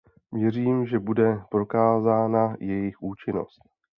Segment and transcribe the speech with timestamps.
[0.31, 3.59] Věřím, že bude prokázána jejich účinnost.